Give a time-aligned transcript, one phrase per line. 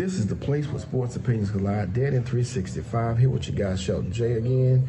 [0.00, 1.92] This is the place where sports opinions collide.
[1.92, 3.18] Dead in 365.
[3.18, 4.88] Here with your guy Shelton J again.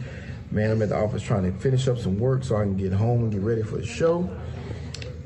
[0.51, 2.93] Man, I'm at the office trying to finish up some work so I can get
[2.93, 4.19] home and get ready for the show.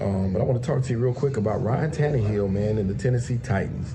[0.01, 2.89] Um, but I want to talk to you real quick about Ryan Tannehill, man, and
[2.89, 3.93] the Tennessee Titans.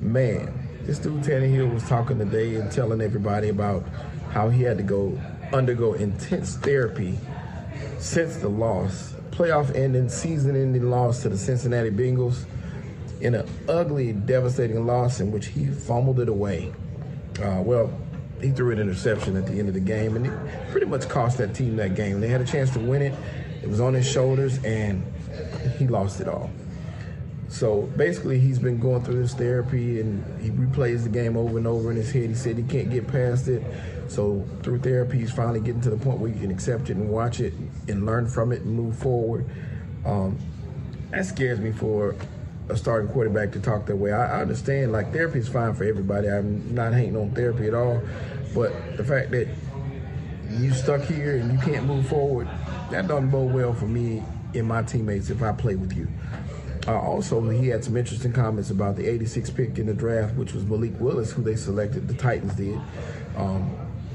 [0.00, 0.52] Man,
[0.82, 3.84] this dude Tannehill was talking today and telling everybody about
[4.32, 5.16] how he had to go
[5.52, 7.16] undergo intense therapy
[8.00, 12.46] since the loss, playoff ending, season ending loss to the Cincinnati Bengals
[13.20, 16.72] in an ugly, devastating loss in which he fumbled it away.
[17.42, 17.92] Uh, well,
[18.40, 21.38] he threw an interception at the end of the game, and it pretty much cost
[21.38, 22.20] that team that game.
[22.20, 23.14] They had a chance to win it.
[23.62, 25.04] It was on his shoulders, and
[25.78, 26.50] he lost it all.
[27.48, 31.66] So basically, he's been going through this therapy, and he replays the game over and
[31.66, 32.28] over in his head.
[32.28, 33.62] He said he can't get past it.
[34.08, 37.10] So through therapy, he's finally getting to the point where you can accept it and
[37.10, 37.52] watch it
[37.88, 39.46] and learn from it and move forward.
[40.06, 40.38] Um,
[41.10, 42.14] that scares me for
[42.70, 44.12] a starting quarterback to talk that way.
[44.12, 46.28] I, I understand like therapy is fine for everybody.
[46.28, 48.00] I'm not hating on therapy at all,
[48.54, 49.48] but the fact that
[50.50, 52.48] you stuck here and you can't move forward,
[52.90, 54.22] that doesn't bode well for me
[54.54, 56.08] and my teammates if I play with you.
[56.86, 60.54] Uh, also, he had some interesting comments about the 86 pick in the draft, which
[60.54, 62.08] was Malik Willis, who they selected.
[62.08, 62.80] The Titans did.
[63.36, 63.70] Um,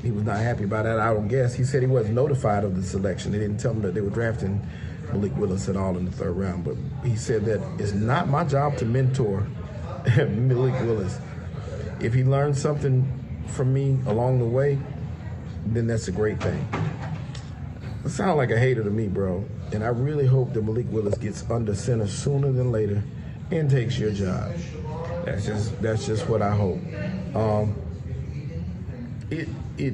[0.06, 1.00] he was not happy about that.
[1.00, 1.56] I don't guess.
[1.56, 3.32] He said he wasn't notified of the selection.
[3.32, 4.62] They didn't tell him that they were drafting
[5.12, 6.64] Malik Willis at all in the third round.
[6.64, 9.42] But he said that it's not my job to mentor
[10.18, 11.18] Malik Willis.
[12.00, 13.04] If he learns something
[13.48, 14.78] from me along the way,
[15.66, 16.68] then that's a great thing.
[18.04, 19.44] It sounds like a hater to me, bro.
[19.74, 23.04] And I really hope that Malik Willis gets under center sooner than later
[23.50, 24.54] and takes your job.
[25.26, 26.80] That's just that's just what I hope.
[27.34, 27.76] Um,
[29.30, 29.48] it
[29.78, 29.94] it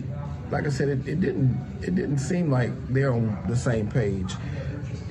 [0.52, 4.34] like I said, it, it didn't it didn't seem like they're on the same page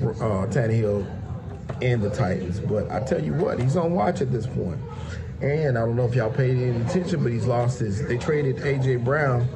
[0.02, 1.06] uh, Tannehill
[1.82, 2.60] and the Titans.
[2.60, 4.78] But I tell you what, he's on watch at this point.
[5.40, 8.06] And I don't know if y'all paid any attention, but he's lost his.
[8.06, 9.48] They traded AJ Brown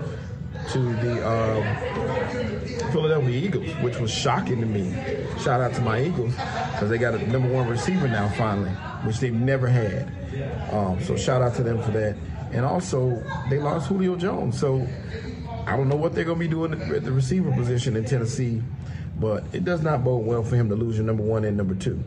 [0.72, 4.94] to the um, Philadelphia Eagles, which was shocking to me.
[5.42, 8.70] Shout out to my Eagles because they got a number one receiver now finally,
[9.04, 10.10] which they've never had.
[10.72, 12.16] Um, so shout out to them for that.
[12.54, 14.58] And also, they lost Julio Jones.
[14.58, 14.86] So
[15.66, 18.62] I don't know what they're going to be doing at the receiver position in Tennessee
[19.18, 21.74] but it does not bode well for him to lose your number one and number
[21.74, 22.02] two.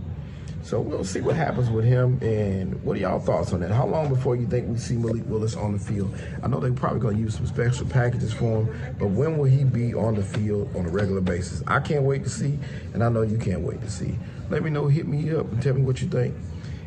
[0.63, 2.19] So we'll see what happens with him.
[2.21, 3.71] And what are y'all thoughts on that?
[3.71, 6.13] How long before you think we see Malik Willis on the field?
[6.43, 9.45] I know they're probably going to use some special packages for him, but when will
[9.45, 11.63] he be on the field on a regular basis?
[11.67, 12.59] I can't wait to see,
[12.93, 14.19] and I know you can't wait to see.
[14.49, 16.35] Let me know, hit me up, and tell me what you think.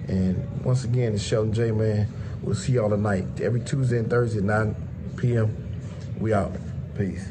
[0.08, 2.06] And once again, it's Sheldon J, man.
[2.42, 3.40] We'll see y'all tonight.
[3.40, 4.76] Every Tuesday and Thursday at 9
[5.16, 5.54] p.m.
[6.18, 6.52] We out.
[6.96, 7.28] Peace.